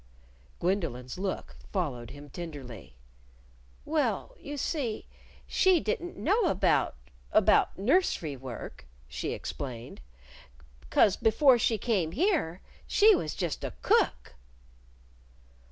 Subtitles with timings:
[0.59, 2.95] Gwendolyn's look followed him tenderly.
[3.85, 5.05] "Well, you see,
[5.45, 6.95] she didn't know about
[7.31, 10.01] about nursery work," she explained.
[10.89, 14.33] "'Cause before she came here she was just a cook."